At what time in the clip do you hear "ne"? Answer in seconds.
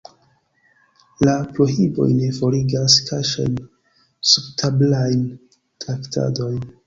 2.21-2.29